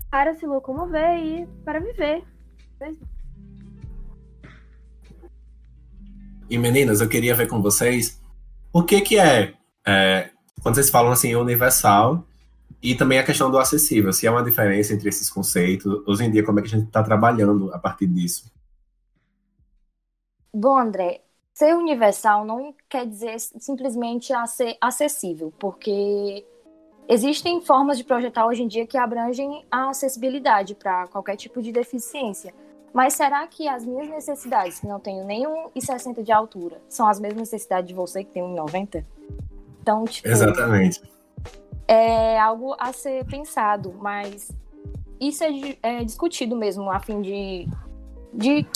para 0.09 0.35
se 0.35 0.47
locomover 0.47 1.19
e 1.19 1.47
para 1.64 1.81
viver. 1.81 2.23
E 6.49 6.57
meninas, 6.57 7.00
eu 7.00 7.09
queria 7.09 7.35
ver 7.35 7.49
com 7.49 7.61
vocês 7.61 8.23
o 8.73 8.85
que 8.85 9.00
que 9.00 9.19
é, 9.19 9.52
é 9.85 10.31
quando 10.63 10.75
vocês 10.75 10.91
falam 10.91 11.13
assim 11.13 11.35
universal 11.35 12.25
e 12.83 12.95
também 12.95 13.19
a 13.19 13.25
questão 13.25 13.51
do 13.51 13.59
acessível, 13.59 14.13
se 14.13 14.27
há 14.27 14.33
uma 14.33 14.43
diferença 14.43 14.93
entre 14.93 15.09
esses 15.09 15.31
conceitos, 15.31 16.03
hoje 16.07 16.25
em 16.25 16.31
dia 16.31 16.45
como 16.45 16.59
é 16.59 16.63
que 16.63 16.69
a 16.69 16.71
gente 16.71 16.87
está 16.87 17.03
trabalhando 17.03 17.73
a 17.73 17.79
partir 17.79 18.07
disso? 18.07 18.51
Bom, 20.53 20.79
André, 20.79 21.21
ser 21.53 21.75
universal 21.75 22.45
não 22.45 22.75
quer 22.89 23.07
dizer 23.07 23.39
simplesmente 23.39 24.33
ser 24.47 24.77
acessível, 24.81 25.53
porque 25.59 26.45
existem 27.09 27.61
formas 27.61 27.99
de 27.99 28.05
projetar 28.05 28.47
hoje 28.47 28.63
em 28.63 28.69
dia 28.69 28.87
que 28.87 28.99
abrangem 28.99 29.65
a 29.71 29.91
acessibilidade 29.91 30.75
para 30.75 31.07
qualquer 31.09 31.37
tipo 31.37 31.63
de 31.63 31.73
deficiência. 31.73 32.55
Mas 32.93 33.15
será 33.15 33.47
que 33.47 33.69
as 33.69 33.85
minhas 33.85 34.09
necessidades, 34.09 34.81
que 34.81 34.87
não 34.87 34.99
tenho 34.99 35.25
nem 35.25 35.45
1,60 35.45 36.23
de 36.23 36.33
altura, 36.33 36.81
são 36.89 37.07
as 37.07 37.21
mesmas 37.21 37.41
necessidades 37.41 37.89
de 37.89 37.95
você 37.95 38.25
que 38.25 38.31
tem 38.31 38.43
1,90? 38.43 39.05
Então, 39.87 40.05
tipo. 40.05 40.26
Exatamente. 40.26 41.00
É 41.87 42.40
algo 42.40 42.75
a 42.76 42.93
ser 42.93 43.25
pensado, 43.26 43.95
mas 44.00 44.50
isso 45.21 45.45
é, 45.45 45.78
é 45.81 46.05
discutido 46.05 46.57
mesmo, 46.57 46.90
a 46.90 46.99
fim 46.99 47.23
de, 47.23 47.69
de 48.35 48.66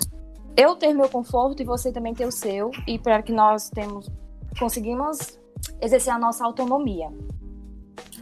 eu 0.57 0.77
ter 0.77 0.95
meu 0.95 1.09
conforto 1.09 1.61
e 1.61 1.65
você 1.65 1.91
também 1.91 2.15
ter 2.15 2.27
o 2.27 2.31
seu, 2.31 2.71
e 2.87 2.97
para 2.97 3.21
que 3.21 3.33
nós 3.33 3.69
temos, 3.71 4.09
conseguimos 4.57 5.41
exercer 5.81 6.13
a 6.13 6.19
nossa 6.19 6.45
autonomia. 6.45 7.09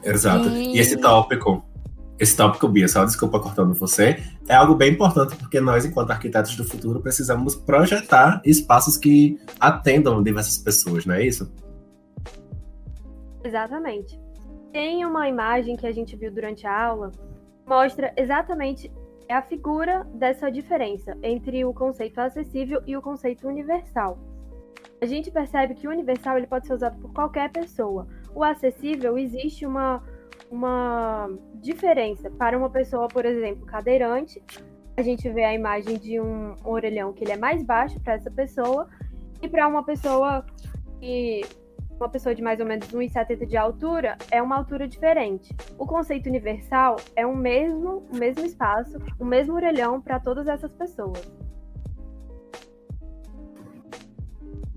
Exato. 0.03 0.49
E, 0.49 0.77
e 0.77 0.79
esse 0.79 0.97
tópico, 0.97 1.63
esse 2.19 2.35
tópico, 2.35 2.67
Bia, 2.69 2.89
só 2.89 3.05
desculpa 3.05 3.39
cortando 3.39 3.75
você, 3.75 4.23
é 4.49 4.55
algo 4.55 4.75
bem 4.75 4.95
importante, 4.95 5.37
porque 5.37 5.61
nós, 5.61 5.85
enquanto 5.85 6.13
arquitetos 6.13 6.57
do 6.57 6.65
futuro, 6.65 7.03
precisamos 7.03 7.55
projetar 7.55 8.41
espaços 8.43 8.97
que 8.97 9.39
atendam 9.61 10.23
diversas 10.23 10.57
pessoas, 10.57 11.05
não 11.05 11.15
é 11.15 11.27
isso? 11.27 11.53
Exatamente. 13.49 14.21
Tem 14.71 15.07
uma 15.07 15.27
imagem 15.27 15.75
que 15.75 15.87
a 15.87 15.93
gente 15.93 16.15
viu 16.15 16.31
durante 16.31 16.67
a 16.67 16.85
aula, 16.87 17.11
mostra 17.67 18.13
exatamente 18.15 18.93
é 19.27 19.35
a 19.35 19.43
figura 19.43 20.05
dessa 20.15 20.51
diferença 20.51 21.17
entre 21.23 21.65
o 21.65 21.73
conceito 21.73 22.19
acessível 22.19 22.83
e 22.87 22.95
o 22.95 23.01
conceito 23.01 23.49
universal. 23.49 24.19
A 25.01 25.07
gente 25.07 25.31
percebe 25.31 25.75
que 25.75 25.89
o 25.89 25.91
universal 25.91 26.37
ele 26.37 26.47
pode 26.47 26.67
ser 26.67 26.75
usado 26.75 26.99
por 26.99 27.11
qualquer 27.13 27.51
pessoa. 27.51 28.07
O 28.35 28.45
acessível 28.45 29.17
existe 29.17 29.65
uma, 29.65 30.03
uma 30.51 31.31
diferença 31.55 32.31
para 32.31 32.57
uma 32.57 32.69
pessoa, 32.69 33.09
por 33.09 33.25
exemplo, 33.25 33.65
cadeirante. 33.65 34.43
A 34.95 35.03
gente 35.03 35.29
vê 35.31 35.45
a 35.45 35.55
imagem 35.55 35.97
de 35.99 36.21
um 36.21 36.55
orelhão 36.65 37.15
que 37.15 37.25
ele 37.25 37.33
é 37.33 37.39
mais 37.39 37.63
baixo 37.63 37.99
para 38.01 38.15
essa 38.15 38.31
pessoa 38.31 38.89
e 39.41 39.49
para 39.49 39.67
uma 39.69 39.85
pessoa 39.85 40.45
que 41.01 41.43
uma 42.01 42.09
pessoa 42.09 42.35
de 42.35 42.43
mais 42.43 42.61
ou 42.61 42.67
menos 42.67 42.89
1,70 42.89 43.47
de 43.47 43.57
altura 43.57 44.17
é 44.31 44.41
uma 44.41 44.57
altura 44.57 44.87
diferente. 44.87 45.55
O 45.79 45.87
conceito 45.87 46.29
universal 46.29 46.97
é 47.17 47.27
o 47.27 47.37
mesmo, 47.37 48.07
o 48.13 48.17
mesmo 48.17 48.45
espaço, 48.45 48.99
o 49.19 49.25
mesmo 49.25 49.55
orelhão 49.55 50.01
para 50.01 50.21
todas 50.21 50.47
essas 50.47 50.73
pessoas. 50.73 51.21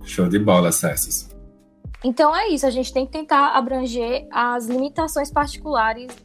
Show 0.04 0.28
de 0.28 0.40
bola, 0.40 0.72
Cessos. 0.72 1.30
Então 2.04 2.36
é 2.36 2.48
isso, 2.48 2.66
a 2.66 2.72
gente 2.72 2.92
tem 2.92 3.06
que 3.06 3.12
tentar 3.12 3.56
abranger 3.56 4.28
as 4.32 4.66
limitações 4.66 5.32
particulares 5.32 6.16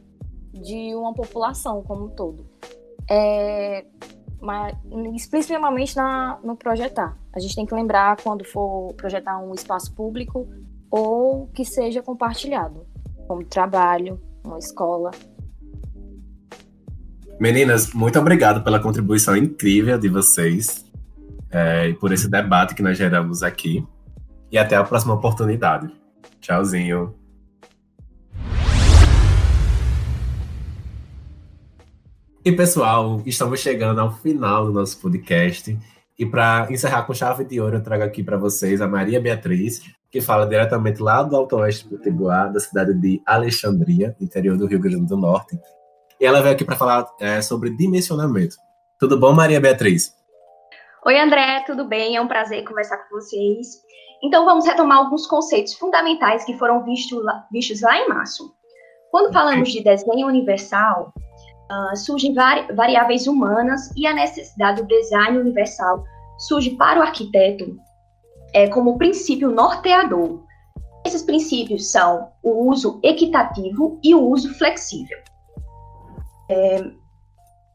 de 0.53 0.95
uma 0.95 1.13
população 1.13 1.83
como 1.83 2.07
um 2.07 2.09
todo. 2.09 2.47
É, 3.09 3.85
mas, 4.41 4.75
principalmente 5.29 5.95
na, 5.95 6.39
no 6.43 6.57
projetar. 6.57 7.17
A 7.33 7.39
gente 7.39 7.55
tem 7.55 7.67
que 7.67 7.75
lembrar 7.75 8.17
quando 8.23 8.45
for 8.45 8.95
projetar 8.95 9.39
um 9.39 9.53
espaço 9.53 9.93
público 9.95 10.49
ou 10.91 11.49
que 11.49 11.65
seja 11.65 12.03
compartilhado, 12.03 12.87
como 13.27 13.45
trabalho, 13.45 14.21
uma 14.45 14.59
escola. 14.59 15.11
Meninas, 17.39 17.93
muito 17.93 18.19
obrigado 18.19 18.65
pela 18.65 18.81
contribuição 18.81 19.37
incrível 19.37 19.99
de 19.99 20.09
vocês 20.09 20.87
é, 21.51 21.89
e 21.89 21.95
por 21.95 22.13
esse 22.13 22.31
debate 22.31 22.75
que 22.75 22.83
nós 22.83 22.97
geramos 22.97 23.43
aqui. 23.43 23.87
E 24.51 24.57
até 24.57 24.77
a 24.77 24.85
próxima 24.85 25.15
oportunidade. 25.15 25.93
Tchauzinho. 26.41 27.15
E 32.45 32.53
pessoal, 32.53 33.21
estamos 33.27 33.59
chegando 33.59 34.01
ao 34.01 34.13
final 34.13 34.67
do 34.67 34.73
nosso 34.73 35.01
podcast. 35.01 35.77
E 36.19 36.25
para 36.25 36.69
encerrar 36.71 37.03
com 37.03 37.13
chave 37.13 37.45
de 37.45 37.61
ouro, 37.61 37.77
eu 37.77 37.83
trago 37.83 38.05
aqui 38.05 38.23
para 38.23 38.37
vocês 38.37 38.81
a 38.81 38.87
Maria 38.87 39.21
Beatriz, 39.21 39.83
que 40.17 40.21
fala 40.23 40.47
diretamente 40.47 41.03
lá 41.03 41.23
do 41.23 41.37
Alto 41.37 41.57
Oeste 41.57 41.87
Potiguar, 41.87 42.51
da 42.51 42.59
cidade 42.59 42.95
de 42.95 43.21
Alexandria, 43.27 44.17
interior 44.19 44.57
do 44.57 44.67
Rio 44.67 44.81
Grande 44.81 45.05
do 45.05 45.15
Norte. 45.15 45.61
E 46.19 46.25
ela 46.25 46.41
veio 46.41 46.55
aqui 46.55 46.65
para 46.65 46.75
falar 46.75 47.07
é, 47.21 47.43
sobre 47.43 47.77
dimensionamento. 47.77 48.57
Tudo 48.99 49.21
bom, 49.21 49.35
Maria 49.35 49.61
Beatriz? 49.61 50.17
Oi, 51.05 51.21
André, 51.21 51.65
tudo 51.67 51.85
bem? 51.87 52.17
É 52.17 52.21
um 52.23 52.27
prazer 52.27 52.65
conversar 52.65 52.97
com 52.97 53.17
vocês. 53.17 53.83
Então, 54.25 54.47
vamos 54.47 54.65
retomar 54.65 54.97
alguns 54.97 55.27
conceitos 55.27 55.75
fundamentais 55.75 56.47
que 56.47 56.57
foram 56.57 56.83
vistos 56.83 57.23
lá, 57.23 57.45
vistos 57.53 57.83
lá 57.83 57.99
em 57.99 58.09
março. 58.09 58.51
Quando 59.11 59.35
falamos 59.35 59.71
de 59.71 59.85
desenho 59.85 60.29
universal, 60.29 61.13
uh, 61.71 61.95
surgem 61.95 62.33
vari 62.33 62.73
variáveis 62.75 63.27
humanas 63.27 63.91
e 63.95 64.07
a 64.07 64.15
necessidade 64.15 64.81
do 64.81 64.89
design 64.89 65.37
universal 65.37 66.03
surge 66.39 66.71
para 66.71 67.01
o 67.01 67.03
arquiteto 67.03 67.77
é, 68.57 68.67
como 68.69 68.97
princípio 68.97 69.51
norteador. 69.51 70.43
Esses 71.05 71.23
princípios 71.23 71.93
são 71.93 72.31
o 72.43 72.71
uso 72.71 72.99
equitativo 73.03 74.01
e 74.03 74.15
o 74.15 74.31
uso 74.31 74.53
flexível. 74.55 75.19
É, 76.51 76.83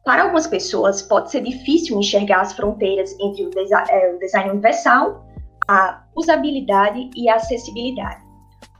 para 0.04 0.24
algumas 0.24 0.48
pessoas, 0.48 1.00
pode 1.00 1.30
ser 1.30 1.42
difícil 1.42 1.96
enxergar 2.00 2.40
as 2.40 2.52
fronteiras 2.54 3.14
entre 3.20 3.44
o, 3.44 3.50
desi 3.50 3.72
é, 3.72 4.12
o 4.12 4.18
design 4.18 4.50
universal, 4.50 5.24
a 5.68 6.02
usabilidade 6.16 7.08
e 7.14 7.28
a 7.28 7.36
acessibilidade. 7.36 8.20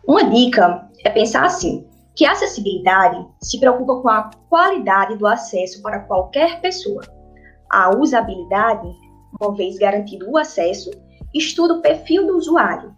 Uma 0.06 0.24
dica 0.24 0.90
é 1.04 1.10
pensar 1.10 1.44
assim: 1.44 1.88
que 2.16 2.24
a 2.24 2.32
acessibilidade 2.32 3.24
se 3.40 3.60
preocupa 3.60 4.02
com 4.02 4.08
a 4.08 4.28
qualidade 4.50 5.16
do 5.18 5.26
acesso 5.28 5.80
para 5.82 6.00
qualquer 6.00 6.60
pessoa. 6.60 7.02
A 7.70 7.96
usabilidade, 7.96 8.92
uma 9.40 9.54
vez 9.54 9.78
garantido 9.78 10.28
o 10.28 10.36
acesso, 10.36 10.90
estuda 11.34 11.74
o 11.74 11.82
perfil 11.82 12.26
do 12.26 12.36
usuário. 12.36 12.94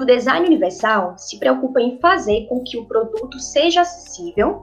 O 0.00 0.04
design 0.04 0.46
universal 0.46 1.16
se 1.16 1.38
preocupa 1.38 1.80
em 1.80 1.98
fazer 2.00 2.46
com 2.48 2.62
que 2.62 2.78
o 2.78 2.86
produto 2.86 3.38
seja 3.38 3.80
acessível 3.80 4.62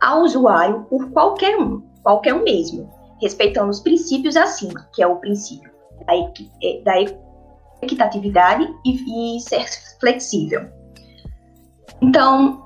ao 0.00 0.22
usuário 0.22 0.84
por 0.90 1.10
qualquer 1.10 1.56
um, 1.56 1.80
qualquer 2.02 2.34
um 2.34 2.42
mesmo, 2.42 2.90
respeitando 3.20 3.70
os 3.70 3.80
princípios 3.80 4.36
acima, 4.36 4.88
que 4.92 5.02
é 5.02 5.06
o 5.06 5.16
princípio 5.16 5.70
da, 6.06 6.14
é, 6.14 6.82
da 6.82 6.94
equitatividade 7.82 8.68
e, 8.84 9.36
e 9.36 9.40
ser 9.40 9.64
flexível. 10.00 10.66
Então, 12.02 12.64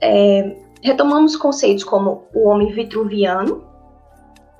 é, 0.00 0.56
retomamos 0.82 1.36
conceitos 1.36 1.84
como 1.84 2.24
o 2.34 2.48
homem 2.48 2.72
vitruviano 2.72 3.64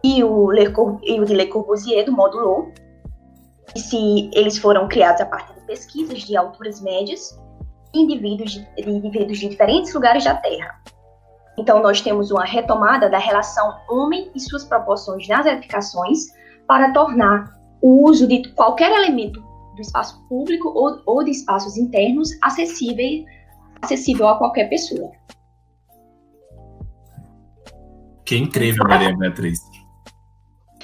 e 0.03 0.23
o, 0.23 0.51
Le, 0.51 0.73
e 1.03 1.21
o 1.21 1.25
de 1.25 1.35
Le 1.35 1.47
Corbusier, 1.47 2.05
do 2.05 2.13
módulo 2.13 2.73
se 3.75 4.31
eles 4.33 4.59
foram 4.59 4.89
criados 4.89 5.21
a 5.21 5.27
partir 5.27 5.55
de 5.55 5.67
pesquisas 5.67 6.21
de 6.21 6.37
alturas 6.37 6.81
médias 6.81 7.39
indivíduos 7.95 8.53
de, 8.53 8.67
de 8.77 8.91
indivíduos 8.91 9.39
de 9.39 9.49
diferentes 9.49 9.93
lugares 9.95 10.25
da 10.25 10.35
Terra. 10.35 10.81
Então, 11.59 11.83
nós 11.83 12.01
temos 12.01 12.31
uma 12.31 12.45
retomada 12.45 13.09
da 13.09 13.19
relação 13.19 13.75
homem 13.89 14.31
e 14.35 14.41
suas 14.41 14.65
proporções 14.65 15.27
nas 15.27 15.47
edificações 15.47 16.27
para 16.67 16.93
tornar 16.93 17.51
o 17.81 18.09
uso 18.09 18.27
de 18.27 18.49
qualquer 18.53 18.91
elemento 18.91 19.41
do 19.75 19.81
espaço 19.81 20.23
público 20.29 20.69
ou, 20.69 21.01
ou 21.07 21.25
de 21.25 21.31
espaços 21.31 21.77
internos 21.77 22.31
acessível, 22.43 23.25
acessível 23.81 24.29
a 24.29 24.37
qualquer 24.37 24.69
pessoa. 24.69 25.11
Que 28.25 28.37
incrível, 28.37 28.85
Maria 28.89 29.17
Beatriz. 29.17 29.61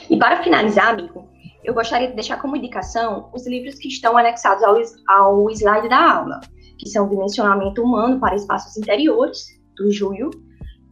E 0.09 0.17
para 0.17 0.43
finalizar, 0.43 0.91
amigo, 0.91 1.29
eu 1.65 1.75
gostaria 1.75 2.09
de 2.09 2.15
deixar 2.15 2.41
como 2.41 2.57
indicação 2.57 3.31
os 3.33 3.47
livros 3.47 3.77
que 3.77 3.89
estão 3.89 4.17
anexados 4.17 4.63
ao, 4.65 4.77
ao 5.09 5.51
slide 5.51 5.89
da 5.89 6.15
aula, 6.17 6.41
que 6.79 6.89
são 6.89 7.09
Dimensionamento 7.09 7.83
Humano 7.83 8.19
para 8.19 8.35
Espaços 8.35 8.77
Interiores, 8.77 9.61
do 9.77 9.91
Júlio, 9.91 10.31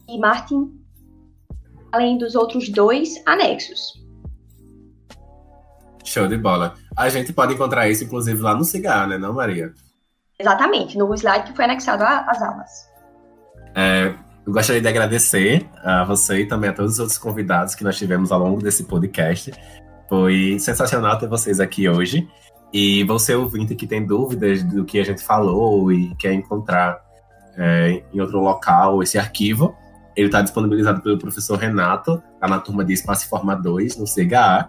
e 0.08 0.18
Martin, 0.18 0.72
além 1.92 2.18
dos 2.18 2.34
outros 2.34 2.68
dois 2.68 3.20
anexos. 3.26 4.00
Show 6.04 6.26
de 6.26 6.36
bola. 6.36 6.74
A 6.96 7.08
gente 7.08 7.32
pode 7.32 7.54
encontrar 7.54 7.88
isso, 7.88 8.04
inclusive, 8.04 8.40
lá 8.40 8.54
no 8.54 8.64
Cigar, 8.64 9.06
né, 9.06 9.18
não, 9.18 9.32
Maria? 9.32 9.72
Exatamente, 10.38 10.96
no 10.96 11.12
slide 11.14 11.44
que 11.44 11.54
foi 11.54 11.64
anexado 11.64 12.02
às 12.02 12.42
aulas. 12.42 12.70
É, 13.74 14.14
eu 14.46 14.52
gostaria 14.52 14.80
de 14.80 14.88
agradecer 14.88 15.68
a 15.84 16.02
você 16.04 16.40
e 16.40 16.46
também 16.46 16.70
a 16.70 16.72
todos 16.72 16.94
os 16.94 16.98
outros 16.98 17.18
convidados 17.18 17.74
que 17.74 17.84
nós 17.84 17.96
tivemos 17.96 18.32
ao 18.32 18.40
longo 18.40 18.62
desse 18.62 18.84
podcast. 18.84 19.52
Foi 20.10 20.58
sensacional 20.58 21.16
ter 21.18 21.28
vocês 21.28 21.60
aqui 21.60 21.88
hoje. 21.88 22.28
E 22.72 23.04
você, 23.04 23.34
ouvinte, 23.34 23.76
que 23.76 23.86
tem 23.86 24.04
dúvidas 24.04 24.64
do 24.64 24.84
que 24.84 24.98
a 24.98 25.04
gente 25.04 25.22
falou 25.22 25.92
e 25.92 26.12
quer 26.16 26.32
encontrar 26.32 27.00
é, 27.56 28.02
em 28.12 28.20
outro 28.20 28.40
local 28.40 29.02
esse 29.02 29.16
arquivo, 29.16 29.74
ele 30.16 30.26
está 30.26 30.42
disponibilizado 30.42 31.00
pelo 31.00 31.16
professor 31.16 31.56
Renato, 31.56 32.20
tá 32.40 32.48
na 32.48 32.58
turma 32.58 32.84
de 32.84 32.92
Espaço 32.92 33.28
Forma 33.28 33.54
2, 33.54 33.96
no 33.98 34.04
CGA. 34.04 34.68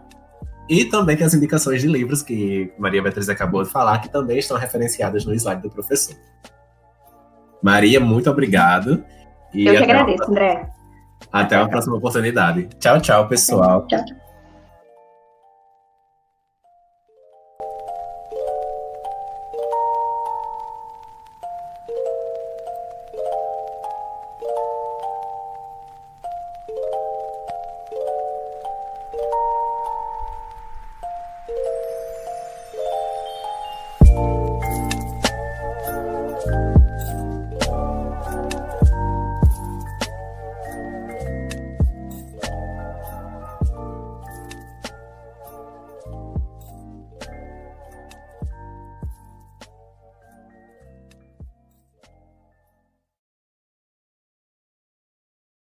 E 0.69 0.85
também 0.85 1.17
tem 1.17 1.25
as 1.25 1.33
indicações 1.33 1.81
de 1.81 1.87
livros 1.87 2.21
que 2.21 2.71
Maria 2.77 3.01
Beatriz 3.01 3.27
acabou 3.27 3.63
de 3.63 3.69
falar, 3.69 3.97
que 3.99 4.09
também 4.09 4.37
estão 4.37 4.57
referenciadas 4.57 5.25
no 5.25 5.33
slide 5.33 5.61
do 5.63 5.71
professor. 5.71 6.15
Maria, 7.63 7.99
muito 7.99 8.29
obrigado. 8.29 9.03
E 9.53 9.65
Eu 9.65 9.75
que 9.75 9.83
agradeço, 9.83 10.29
André. 10.29 10.69
Até 11.31 11.55
a 11.55 11.67
próxima 11.67 11.97
oportunidade. 11.97 12.69
Tchau, 12.79 13.01
tchau, 13.01 13.27
pessoal. 13.27 13.87
Tchau, 13.87 14.05
tchau. 14.05 14.20